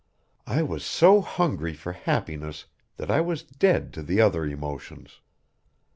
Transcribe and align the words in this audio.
I 0.47 0.63
was 0.63 0.83
so 0.83 1.21
hungry 1.21 1.75
for 1.75 1.93
happiness 1.93 2.65
that 2.97 3.11
I 3.11 3.21
was 3.21 3.43
dead 3.43 3.93
to 3.93 4.01
the 4.01 4.19
other 4.19 4.45
emotions. 4.47 5.19